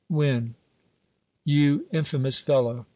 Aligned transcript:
when? 0.09 0.55
You 1.45 1.85
infamous 1.91 2.41
i'cllow! 2.41 2.85